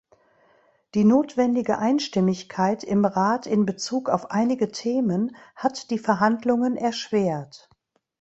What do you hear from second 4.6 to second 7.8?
Themen hat die Verhandlungen erschwert.